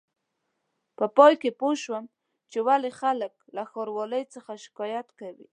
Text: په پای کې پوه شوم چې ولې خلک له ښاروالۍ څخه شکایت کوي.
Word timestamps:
په 0.97 1.05
پای 1.17 1.33
کې 1.41 1.51
پوه 1.59 1.75
شوم 1.83 2.05
چې 2.51 2.59
ولې 2.67 2.91
خلک 3.01 3.33
له 3.55 3.63
ښاروالۍ 3.71 4.23
څخه 4.33 4.51
شکایت 4.65 5.07
کوي. 5.19 5.47